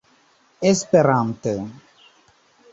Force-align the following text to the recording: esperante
esperante 0.67 1.61